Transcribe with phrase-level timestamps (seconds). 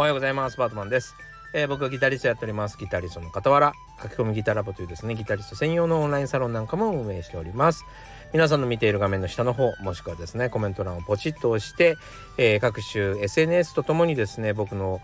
[0.00, 0.56] おはようございます。
[0.56, 1.14] バートマンです、
[1.52, 2.78] えー僕はギタリストやっております。
[2.78, 7.84] ギタリストの傍ら書き込みギタラボというですねギタリスト専用のオンラインサロンなんかも運営しております。
[8.32, 11.98] 皆さんの見ている画面の下の方もしくはですねコメント欄をポチッと押して、
[12.38, 15.02] えー各種 SNS とともにですね僕の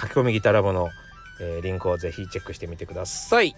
[0.00, 0.88] 書き込みギタラボの、
[1.42, 3.54] えーリンクをぜひチェックしてみてください。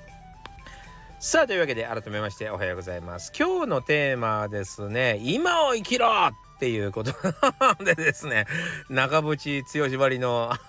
[1.20, 3.32] さあというわけで改めましておはようございます。
[3.38, 7.12] 今日のテーマはですね今を生きろっっていうこと。
[7.84, 8.46] でですね
[8.90, 10.52] 長渕剛ばりの。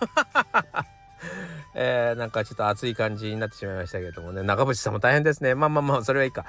[1.75, 4.43] えーなんかちょっと熱い感じになってしまいましたけれどもね。
[4.43, 5.55] 長渕さんも大変ですね。
[5.55, 6.45] まあまあまあそれはいいか、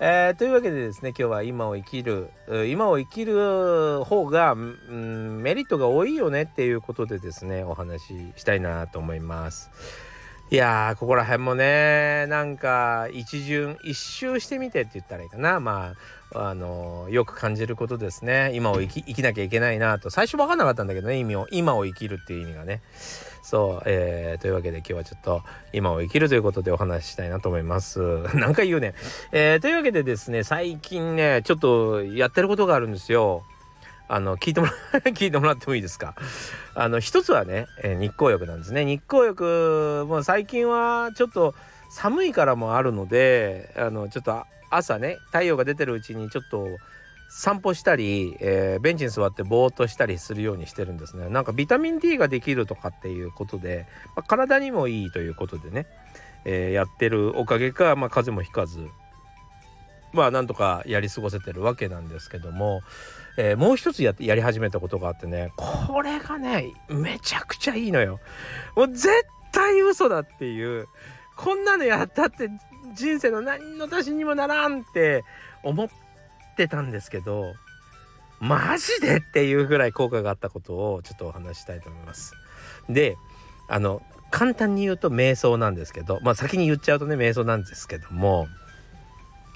[0.00, 2.30] えーというわけでですね今日は今を生きる
[2.68, 9.70] 今を生きる方が、うん、メリットが多いよねっていうことでですねお話ししたいなと思います。
[10.50, 15.58] いやーここら辺もねなんか一巡一周してみてって言ったらいいかな。
[15.58, 15.94] ま
[16.32, 18.52] ああのよく感じることですね。
[18.54, 20.10] 今を生き生きなきゃいけないなと。
[20.10, 21.46] 最初分かんなかったんだけどね意味を。
[21.50, 22.82] 今を生きるっていう意味がね。
[23.42, 25.42] そう、えーというわけで今日はちょっと
[25.72, 28.00] 今を生きるということでお話ししたいなと思います。
[28.34, 28.94] 何回言うね、
[29.32, 33.44] えーというわけでですね最近ねちょっとやってることがあるんですよ。
[34.08, 34.72] あの聞いてもら
[35.12, 36.14] 聞いてもらってもいいですか？
[36.74, 38.84] あの一つはね、え日光浴なんですね。
[38.84, 41.54] 日光浴もう最近はちょっと
[41.90, 46.66] 寒いからもあるのであのちょっと朝ね太陽が出てるうちにちょっと
[47.30, 51.28] 散歩したり、えーベンチに座ってぼーっとしたりするようにしてるんですね。
[51.30, 55.86] なんかビタミン D ができるとかっていうことで、まあ体にもいいということでね、
[56.44, 58.86] えーやってるおかげか、まあ、風邪もひかず
[60.12, 62.82] まあなんとかやり過ごせてるわけなんですけども、
[63.36, 68.20] えーもう一つややり始めたことがあってねこれがねめちゃくちゃいいのよ。
[68.76, 69.08] もう絶
[69.52, 70.88] 対嘘だっていう
[71.36, 72.48] こんなのやったって
[72.94, 75.24] 人生の何の足しにもならんって
[75.62, 75.88] 思っ
[76.56, 77.54] てたんですけど
[78.40, 82.34] マジでっていうぐらい効果があったことをちょっとお話ししたいと思います。
[82.88, 83.16] で
[83.68, 88.48] あの簡単に言うと瞑想なんですけどまあ先に言っちゃうとね瞑想なんですけども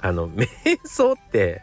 [0.00, 0.48] あの瞑
[0.84, 1.62] 想って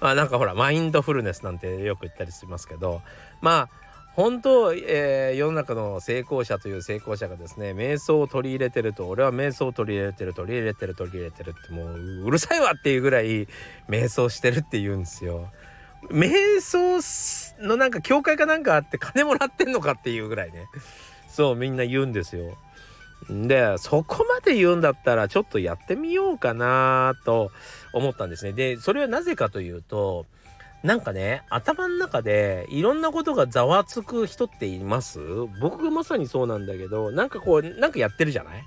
[0.00, 3.02] まあなんかほらマインドフルネスなんてよく言ったりしますけど
[3.40, 3.68] まあ
[4.14, 13.46] 本当、えー世の中の成功者という成功者がですね瞑想を取り入れてると俺は瞑想を取り入れてる取り入れてる取り入れてるってもううるさいわっていうぐらい
[13.88, 15.48] 瞑想してるって言うんですよ。
[16.10, 17.00] 瞑想
[17.64, 20.66] のなんか教会かなんかあって金もらってんのかっていうぐらいね
[21.28, 22.56] そうみんな言うんですよ。
[23.30, 27.50] でそこまで言うんだったらちょっとやってみようかなと
[27.92, 28.52] 思ったんですね。
[28.52, 30.26] でそれはなぜかというと
[30.82, 35.18] なんかね頭の中でいろんなことがざわつく人っています？
[35.60, 38.64] 僕がまさにそうなんだけどなんかこうなんかやってるじゃない？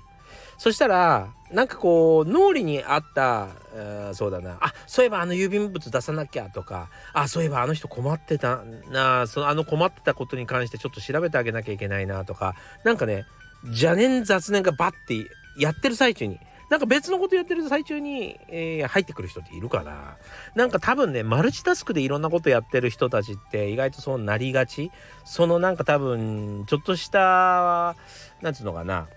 [0.58, 4.58] そしたらなんかこう脳裏にあった、えーそうだな。
[4.60, 13.24] あそういえばあの郵便物出さなきゃとかあそういえばあの人困ってたなあそのあの困ってたことに関してちょっと調べてあげなきゃいけないなとかなんかね
[13.64, 16.38] 邪念雑念がバッてやってる最中に。
[16.70, 20.16] なんか別のことやってる最中に、えー入ってくる人っているかな。
[20.54, 24.90] なんか多分ねマルチタスクでいろんなことやってる人たちって意外とそうなりがち。
[25.24, 27.94] そのなんか多分ちょっとした
[28.40, 29.08] なんつうのかな。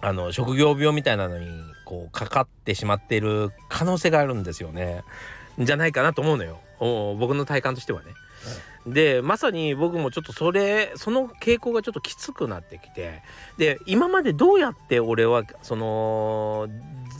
[0.00, 1.46] あの職業病みたいなのに
[1.84, 5.02] こうかかってしまっている可能性があるんですよね。
[5.58, 6.60] じゃないかなと思うのよ。
[7.18, 8.12] 僕の体感としてはね。
[8.92, 13.22] でまさに僕もちょっとそれその傾向がちょっときつくなってきて
[13.56, 16.68] で今までどうやって俺はその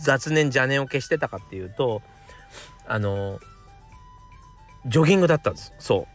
[0.03, 2.03] 雑念邪念を消してたかっていうと
[2.87, 3.39] あの
[4.87, 5.75] ジョギングだったんです。
[5.79, 6.07] そ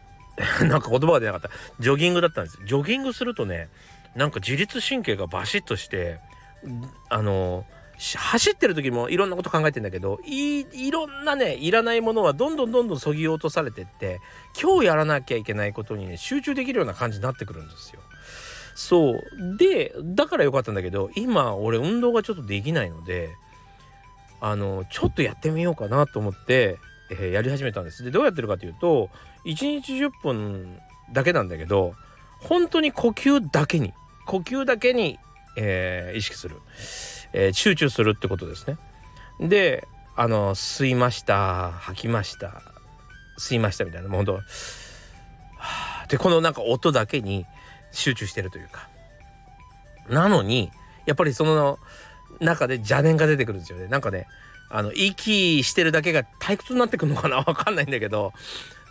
[0.62, 0.66] う。
[0.66, 1.50] なんか言葉が出なかった。
[1.80, 2.60] ジョギングだったんです。
[2.66, 3.70] ジョギングするとね
[4.16, 6.20] なんか自律神経がバシッとして
[7.10, 14.20] あのし走ってる時もいろんなこと考えてんだけどいろんなねいらないものはどんどんどんどんそぎ落とされてって
[14.60, 18.02] 今日やらなきゃいけないことにね集中できるような感じになってくるんですよ。
[18.76, 23.30] そうでだからよかったんだけど今俺運動がちょっとできないので
[24.42, 26.80] あのちょっとやってみようかなと思って、
[27.12, 28.04] えーやり始めたんです。
[28.04, 29.10] でどうやってるかというと
[29.46, 30.80] 1日10分
[31.14, 31.94] だけなんだけど
[32.40, 33.94] 本当に呼吸だけに
[34.26, 35.20] 呼吸だけに、
[35.56, 36.58] えー意識する、
[37.34, 38.78] えー集中するってことですね。
[39.40, 42.62] であの吸いました吐きました
[43.40, 44.42] 吸いましたみたいなもうほんと
[46.08, 47.46] でこのなんか音だけに
[47.92, 48.90] 集中してるというか
[50.08, 50.72] なのに
[51.06, 51.80] やっぱりその
[52.40, 54.28] 中で邪念が出てくるんですよねなんかね
[54.70, 58.34] あの息してるだけが退屈になってくるのかなわかんないんだけど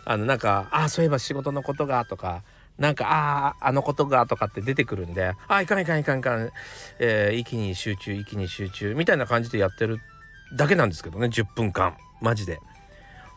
[0.05, 2.43] あのなんかあそういえば仕事のことがとか
[2.77, 6.51] なんかあああのことがとかって出てくるんでああいかんいかんいかんいかん、
[6.99, 9.99] えー息に集中息に集中みたいな感じでやってる
[10.55, 11.95] だけなんですけどね10分間。
[12.21, 12.59] マジで。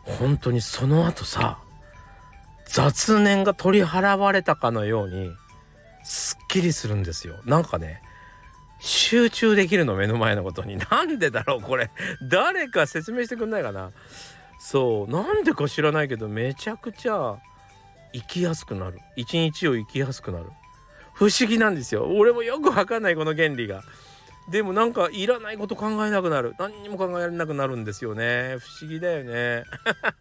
[0.03, 1.59] 本当にその後さ
[2.65, 5.31] 雑念が取り払われたかのように
[6.03, 7.35] すっきりするんですよ。
[7.45, 8.01] なんかね
[8.79, 10.77] 集中できるの目の前のことに。
[10.77, 11.91] なんでだろうこれ。
[12.29, 13.91] 誰か説明してくんないかな。
[14.59, 15.11] そう。
[15.11, 17.37] なんでか知らないけどめちゃくちゃ
[18.13, 18.99] 生きやすくなる。
[19.15, 20.45] 一日を生きやすくなる。
[21.13, 22.05] 不思議なんですよ。
[22.15, 23.83] 俺もよくわかんないこの原理が。
[24.49, 26.55] でもなんかいらないこと考えなくなる。
[26.57, 28.57] 何にも考えられなくなるんですよね。
[28.59, 29.63] 不思議だよね。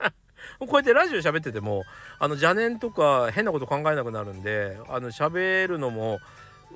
[0.59, 1.85] こうやってラジオ喋ってても
[2.19, 6.21] あの邪念とか変なこと考えなくなるんであの喋るのも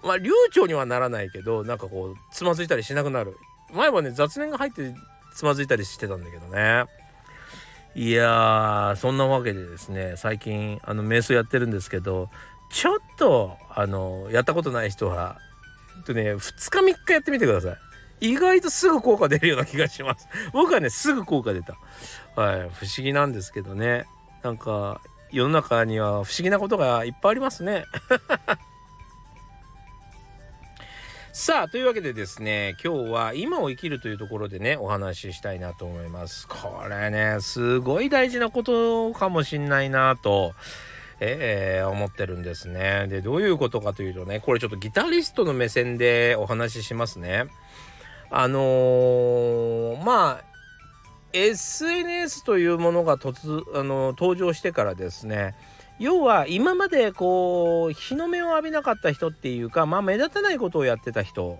[0.03, 3.37] まあ流暢にはならないけどなんかこうつまずいたりしなくなる。
[3.73, 4.95] 前はね雑念が入って
[5.35, 6.85] つまずいたりしてたんだけどね。
[7.95, 12.31] いやーそんなわけでですね最近あの瞑想やってるんですけど
[12.71, 15.39] ちょっとあのやったことない人は
[16.07, 17.77] とね2日3日やってみてください。
[18.23, 20.29] 意外とすぐ効果出るような気がします。
[20.53, 21.75] 僕はねすぐ効果出た。
[22.37, 24.05] はい不思議なんですけどね。
[24.43, 25.01] なんか
[25.33, 27.85] 世の中には不思議なことがいっぱいありますね。
[31.33, 36.49] さあというわけでですね今日は今を生きるというところでねお話ししたいなと思います。
[36.49, 40.55] これねすごい大事なことかもしんないなと
[41.21, 43.07] えー、思ってるんですね。
[43.09, 47.45] でどういうことかというとねこれちょっとギタリストの目線でお話ししますね。
[48.31, 50.45] あのー、まあ
[51.33, 55.55] SNS というものが突あの登場してからですね
[56.01, 61.59] 要は今までこう日の目を浴びなかった人っていうかまあ目立たないことをやってた人、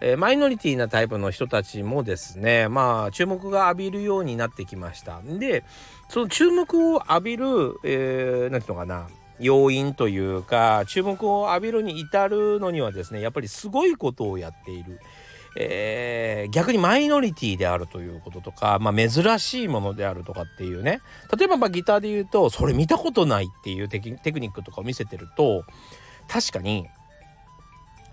[0.00, 5.62] え、マイノリティなタイプの人たちもですねまあ注目が浴びるようになってきましたで
[6.08, 7.46] その注目を浴びる、
[7.84, 9.08] えー、ていうのかな
[9.38, 14.98] 要因というか注目を浴びるに至るのにはですねやっぱりすごいことをやっている。
[15.56, 21.00] えー、逆にマイノリティであるということとか、まあ、珍しいものであるとかっていうね
[21.36, 25.64] 例えばまあギターで言うとそれ見たことないっていうテクニックとかを見せてると
[26.28, 26.86] 確かに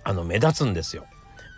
[0.04, 1.06] あの目立つんですよ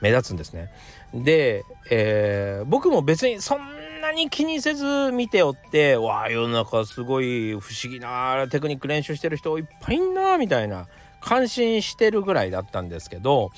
[0.01, 0.71] 目立つんですね。
[1.13, 3.59] で、えー、僕も別にそん
[4.01, 10.87] なに気にせず見ておってわあ世の中すごい不思議なテクニック練習してる人いっぱいいんなみたいな
[11.19, 13.51] 感心してるぐらいだったんですけど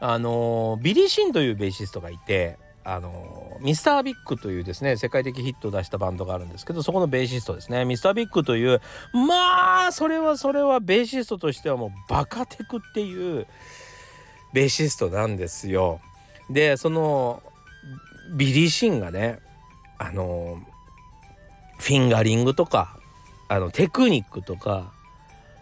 [0.00, 8.80] あのビリー・シーンというベーシストがいてあのミスタービッグというですね世界的ヒットを出したバンドがあるんですけどそこのベーシストですねミスタービッグという
[9.12, 13.46] まあそれはそれはベーシストとしてはもうバカテクっていう
[14.52, 16.00] ベーシストなんですよ。
[16.48, 17.42] でその
[18.36, 19.40] ビリー・シーンがね
[19.98, 20.60] あの
[21.78, 23.00] フィンガリングとか
[23.48, 24.92] あのテクニックとか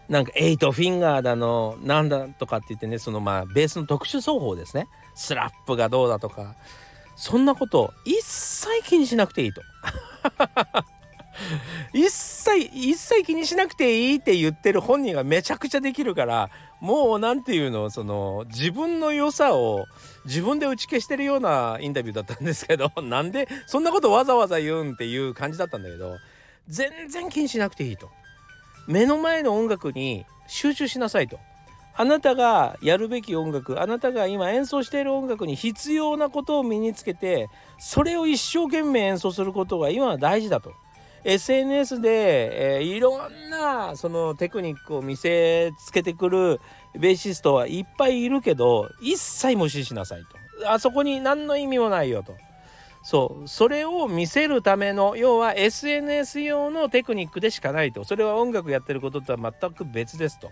[0.09, 4.87] なんかエイトフィンガーだのなんだとかって言ってねそのまあベースの特殊奏法ですね。
[5.15, 6.55] スラップがどうだとか。
[7.15, 9.61] そんなこと一切気にしなくていいと。
[11.93, 16.49] 一切一切気にしなくていいって言ってる本人がめちゃくちゃできるから
[16.79, 19.85] もう何て言うのその自分の良さを
[20.25, 26.17] 自分で打ち消してるようなインタビューだったんですけど なんでそんなことわざわざ言うんっていう感じだったんだけど
[26.67, 28.09] 全然気にしなくていいと。
[28.87, 31.39] 目の前の音楽に集中しなさいと。
[31.97, 37.47] あなたがやるべき音楽あなたが今演奏している音楽に必要なことを身につけて
[37.79, 40.73] それを一生懸命演奏することが今は大事だと。
[41.23, 46.61] SNS で、えー、いろんなそのテクニックを見せつけてくる
[46.93, 50.71] ベーシストはいっぱいいるけど一切無視しなさいと。
[50.71, 52.35] あそこに何の意味もないよと。
[53.05, 53.47] そう。
[53.47, 58.03] それを見せるための要は SNS 用のテクニックでしかないと。
[58.03, 60.49] それは音楽やってることとは全く別ですと、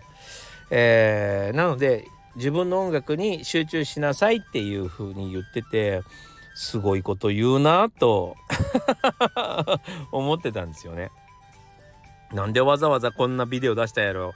[0.70, 2.06] えー、なので
[2.36, 6.02] 自分の音楽に集中しなさいっていうふうに言ってて
[6.54, 8.36] すごいこと言うなと
[10.12, 11.10] 思ってたんですよね。
[12.32, 14.32] なんでわざわざこんなビデオ出したやろ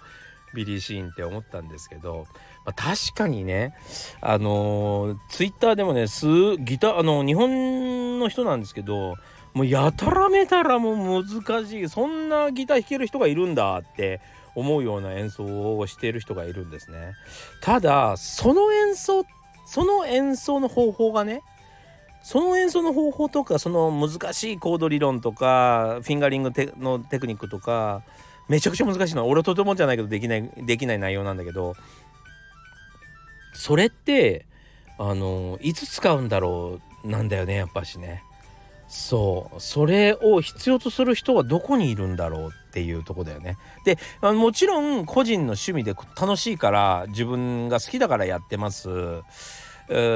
[0.55, 2.27] ビリー・シーンって思ったんですけど、
[2.65, 3.75] まあ、確かにね
[4.21, 6.27] あのー、ツイッターでもねす
[6.59, 9.17] ギターあの日本の人なんですけど
[9.55, 14.21] もうやたらめたらもう難しいそんなギター弾ける人がいるんだって
[14.55, 17.15] 思うような演奏をしている人がいるんですね。
[17.63, 19.25] ただその演奏
[19.67, 21.43] その演奏の方法がね
[22.23, 28.03] その演奏の方法とかその難しいコード理論とかフィンガリングのテクニックとか
[28.49, 31.75] めちゃくちゃ難しいのは俺とてもじゃないけどできないできない内容なんだけど
[33.53, 34.47] それって
[34.99, 38.23] あのいつ使うんだろうなんだよねやっぱしね。
[38.89, 39.61] そう。
[39.61, 43.59] それを必要とする人はどこにいるんだろうっていうとこだよね。
[43.85, 48.89] でもちろん個人の趣味で楽しいから自分が好きだからやってます。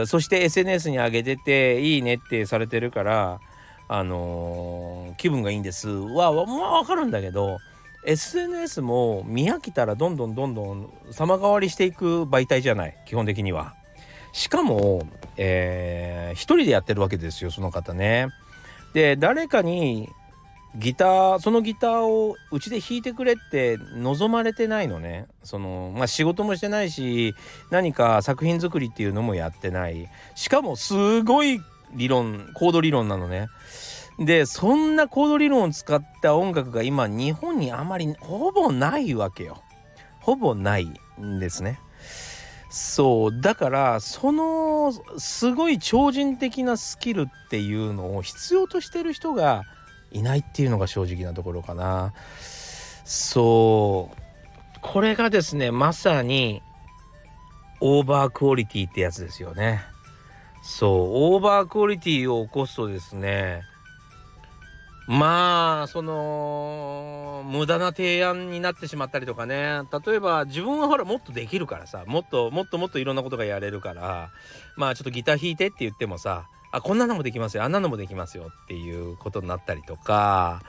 [0.06, 3.40] そして SNS に上げてていいねってされてるから
[3.88, 5.88] あのー、気分がいいんです。
[5.88, 7.58] はまあ分かるんだけど
[8.06, 13.74] SNS も見飽きたらどんどんどんどん様変わりしていく媒体じゃない基本的には。
[14.32, 18.28] しかも、えー、一人でやってるわけですよその方ね。
[18.94, 20.08] で誰かに
[20.74, 25.26] ギターそのギターをうちで弾いてくれって望まれてないのね。
[25.42, 27.34] そのまあ仕事もしてないし
[27.70, 30.08] 何か作品作りっていうのもやってない。
[30.34, 31.60] しかもすごい
[31.94, 33.48] 理論コード理論なのね。
[34.18, 39.62] でそんなコード理論を使った音楽が今日本にあまりほぼないわけよ。
[40.20, 41.80] ほぼないんですね。
[42.74, 49.64] そうだからそのすごい超人的なスキルっていうのを必要としてる人が
[50.10, 52.14] いないっていうのが正直なところかな。
[53.04, 56.62] そうこれがですねまさに
[57.82, 59.82] オーバークオリティってやつですよね。
[60.62, 60.90] そう
[61.34, 63.64] オーバークオリティを起こすとですね
[65.06, 69.82] まあその無駄な提案になってしまったりとかね。
[70.06, 72.04] 例えば自分はほらもっとできるからさ。
[72.06, 74.30] もっともっともっといろんなことがやれるから。
[74.76, 77.64] まあちょっとギター弾いてって言ってもさあこんなのもできますよ。
[77.64, 80.62] あんなのもできますよっていうことになったりとか。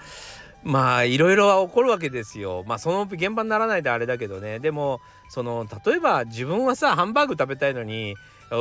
[0.63, 2.63] まあいろいろは起こるわけですよ。
[2.65, 4.59] まあその現場にならないであれだけどね。
[4.59, 8.15] でもその例えば自分はさハンバーグ食べたいのに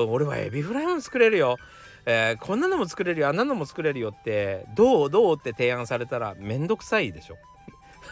[0.08, 1.58] 俺はエビフライも作れるよ。
[2.04, 7.36] えー、こんなのも作れるよあんなのも作れるよってどうどうって提案されたらめんどくさいでしょ。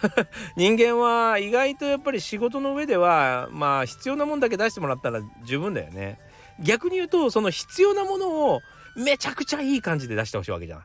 [0.56, 6.18] 人間は意外とやっぱり仕事の上ではまあ必要なもんだけ出してもらったら十分だよね。
[6.60, 8.60] 逆に言うとその必要なものを
[8.96, 10.84] めちゃくちゃいい感じで出してほしいわけじゃん。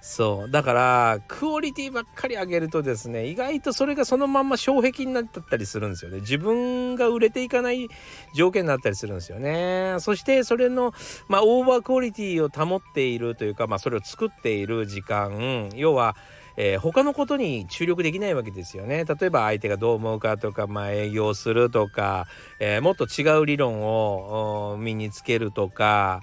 [0.00, 0.50] そう。
[0.50, 6.20] だからクオリティばっかり上げるとですね意外とそれがそのまんま障壁になったりするんですよね。
[6.20, 7.88] 自分が売れていかない
[8.34, 9.96] 条件になったりするんですよね。
[10.00, 10.92] そしてそれの
[11.28, 15.70] まあオーバークオリティを保っているというかまあそれを作っている時間。
[15.74, 16.16] 要は
[16.56, 19.04] えー、他のことに注力できないわけですよね。
[19.04, 22.26] 例えば相手がどう思うかとか、まあ、営業するとか、
[22.58, 26.22] えー、もっと違う理論を身につけるとか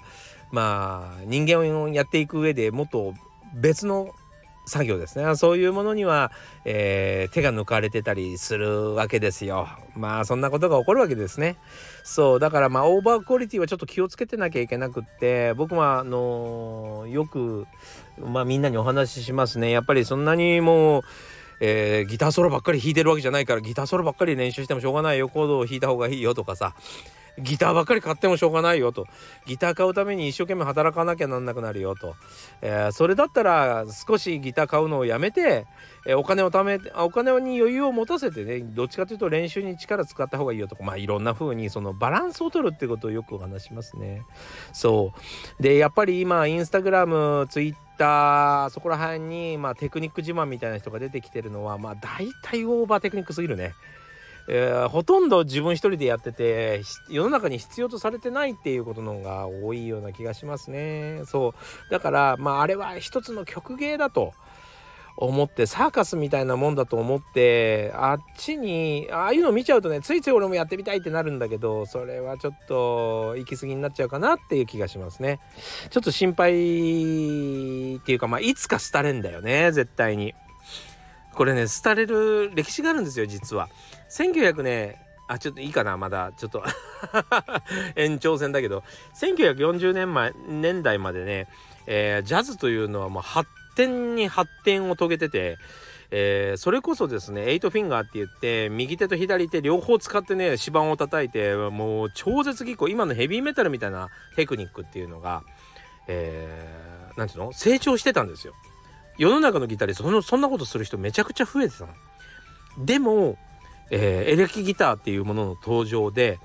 [0.52, 3.14] まあ人間をやっていく上でもっと
[3.54, 4.12] 別の
[4.68, 5.34] 作業ですね。
[5.34, 6.30] そういうものには、
[6.64, 9.66] えー、手が抜かれてたりするわけですよ。
[9.96, 11.56] まあそんなことが起こるわけですね。
[12.04, 17.66] そうだからまあオーバークオリティはちょっと気をつけてなきゃいけなくって僕はあのー、よく
[18.18, 19.70] まあみんなにお話ししますね。
[19.70, 21.02] やっぱりそんなにもう
[21.60, 25.28] えー、ギターソロばっかり弾いてるわけじゃないからギターソロばっかり練習してもしょうがないよ。
[25.28, 26.76] コードを弾いた方がいいよとかさ。
[27.38, 29.06] ギターばっかり買ってもしょうがないよと。
[29.46, 32.16] ギター買うために一生懸命働かなきゃなんなくなるよと、
[32.62, 35.66] えー、それだったら少しギター買うのをやめて、
[36.06, 44.22] えー、お金を貯めお金に余裕を持たせてねどっちかというと練習に力使った方がいいよとかまあいろんな風にそのバランスを取るってことをよくお話しますね。
[44.72, 45.12] そ
[45.58, 45.62] う。
[45.62, 53.74] でやっぱり今インスタグラムツイッターそこら辺にまあテクニック自慢みたいな人が出てきてるのはまあ大体オーバーテクニックすぎるね。
[54.50, 61.22] えー、ほとんど自分一人でやってて世の中に必要とされてないっていうことの方が多いような気がしますね。
[61.26, 61.54] そ
[61.88, 61.90] う。
[61.90, 64.32] だからまああれは一つの曲芸だと
[65.18, 75.40] 思ってサーカスみたいなもんだと思ってあっちにああいうの見ちゃうとねついつい俺もやってみたいってなるんだけどそれはちょっと行き過ぎになっちゃうかなっていう気がしますね。
[75.90, 80.34] ちょっと心配っていうかまあいつか廃れんだよね絶対に。
[81.34, 83.68] これね廃れる歴史があるんですよ実は。
[84.10, 84.96] 1900年
[85.28, 86.64] あちょっといいかなまだちょっと
[87.96, 88.82] 延長戦だけど
[89.20, 91.48] 1940年前年代までね、
[91.86, 95.58] えー、ジャズというのはもう発展に発展を遂げてて、
[96.10, 105.42] えー、それこそですねエイトフィンガーって言って右手と左手両方使ってね指板を叩いてもう超絶技巧今のヘビーメタルみたいなテクニックっていうのが、
[106.06, 107.52] えー、なんていうの？
[107.52, 108.54] 成長してたんですよ。
[109.18, 111.92] 世の中のギターでそのそんなことする人めちゃくちゃ増えてたの。
[112.78, 113.36] でも
[113.90, 116.38] えー、エレキギターっていうものの登場で、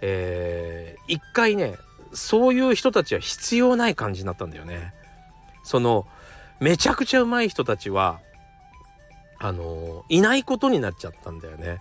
[0.00, 1.76] えー、一回ね
[2.12, 4.92] そういう人たちは必要ない感じになったんだよね。
[5.62, 6.06] その
[6.58, 8.20] めちゃくちゃうまい人たちは
[9.38, 11.80] あのいないことになっちゃったんだよね。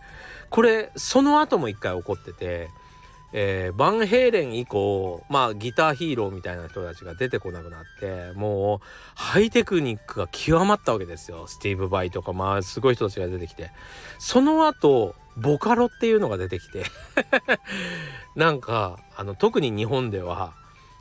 [0.49, 2.69] これその後も一回起こってて
[3.31, 8.79] えー、バンヘイレン以降まあギターヒーローみたいな人たちが出てこなくなってもう
[9.13, 11.45] ハイテクニックが極まったわけですよ。
[11.47, 13.71] スティーブ・バイとかまあすごい人たちが出てきて。
[14.17, 16.85] その後ボカロっていうのが出てきて。
[18.35, 20.53] なんかあの特に日本では、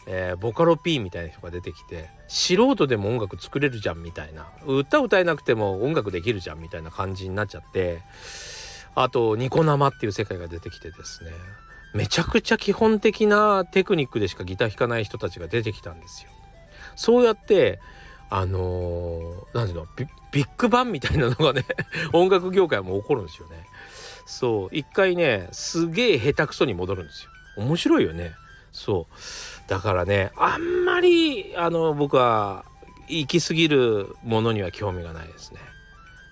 [0.07, 4.47] えー、ボカロ P みたいな人が出てきて素人でも音楽作れるじゃんみたいな。
[4.67, 8.03] 歌歌えなくても音楽できるじゃんみたいな感じになっちゃって
[8.95, 11.31] あとニコ生っていう世界が出てきてですね。
[11.95, 16.31] めちゃくちゃ基本的なテクニックでしかギター弾かない人たちが出てきたんですよ。
[16.97, 17.81] そうやって
[18.31, 21.65] あのー、ていうのビビッグバンみたいなのがね
[22.13, 23.67] 音楽業界も起こるんですよね。
[24.27, 27.31] そう一回ねすげえ下手くそに戻るんですよ。
[27.57, 28.35] 面白いよね。
[28.73, 32.65] そうだからねあんまりあの僕は
[33.09, 35.61] 行き過ぎるものには興味がないですね。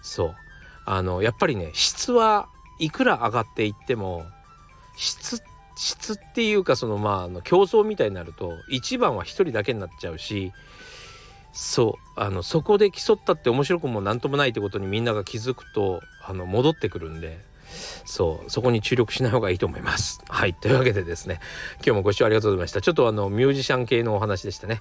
[0.02, 0.36] そう
[0.84, 2.48] あのやっぱりね質は
[2.78, 4.26] いくら上がっていっても
[4.96, 5.42] 質
[5.76, 10.52] 質っていうかそのまああの競争みたいになると一番は一人だけになっちゃうし
[11.52, 17.40] そうあのそこで競ったって面白くも何ともないってことにみんなが気づくとあの戻ってくるんで
[18.04, 20.20] そうそこに注力しない方がいいと思います。
[20.28, 21.40] はいというわけでですね
[21.76, 22.80] 今日もご視聴ありがとうございました。
[22.80, 24.80] ちょっとあのミュージシャン系のお話でしたね。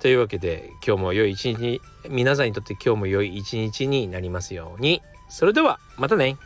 [0.00, 5.02] というわけで今日も良い一日皆さんにとって今日も良い一日になりますように。
[5.28, 6.38] それではまたね